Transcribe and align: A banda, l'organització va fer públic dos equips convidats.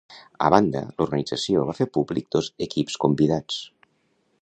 A 0.45 0.45
banda, 0.53 0.81
l'organització 1.01 1.67
va 1.69 1.77
fer 1.81 1.89
públic 1.99 2.33
dos 2.39 2.51
equips 2.69 3.01
convidats. 3.07 3.65